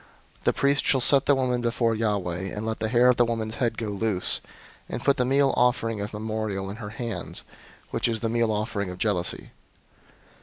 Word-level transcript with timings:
005:018 0.39 0.43
The 0.45 0.53
priest 0.53 0.83
shall 0.85 0.99
set 0.99 1.25
the 1.27 1.35
woman 1.35 1.61
before 1.61 1.93
Yahweh, 1.93 2.45
and 2.47 2.65
let 2.65 2.79
the 2.79 2.89
hair 2.89 3.07
of 3.07 3.17
the 3.17 3.23
woman's 3.25 3.53
head 3.61 3.77
go 3.77 3.89
loose, 3.89 4.41
and 4.89 5.03
put 5.05 5.17
the 5.17 5.25
meal 5.25 5.53
offering 5.55 6.01
of 6.01 6.11
memorial 6.11 6.71
in 6.71 6.77
her 6.77 6.89
hands, 6.89 7.43
which 7.91 8.07
is 8.07 8.21
the 8.21 8.27
meal 8.27 8.51
offering 8.51 8.89
of 8.89 8.97
jealousy. 8.97 9.51